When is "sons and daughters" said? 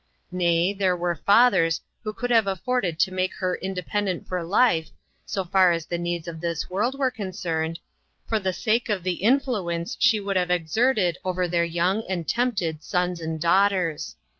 12.83-14.15